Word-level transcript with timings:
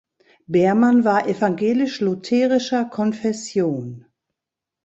Beermann 0.47 1.03
war 1.05 1.27
evangelisch-lutherischer 1.27 2.85
Konfession. 2.85 4.07